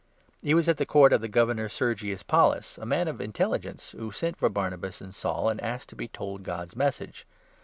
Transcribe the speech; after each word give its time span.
He 0.41 0.55
was 0.55 0.67
at 0.67 0.77
7 0.77 0.77
the 0.77 0.85
court 0.87 1.13
of 1.13 1.21
the 1.21 1.27
Governor, 1.27 1.69
Sergius 1.69 2.23
Paulus, 2.23 2.79
a 2.79 2.87
man 2.87 3.07
of 3.07 3.17
intelli 3.19 3.59
gence, 3.61 3.91
who 3.91 4.09
sent 4.09 4.35
for 4.35 4.49
Barnabas 4.49 4.99
and 4.99 5.13
Saul 5.13 5.47
and 5.47 5.61
asked 5.61 5.89
to 5.89 5.95
be 5.95 6.07
told 6.07 6.41
God's 6.41 6.75
Message. 6.75 7.27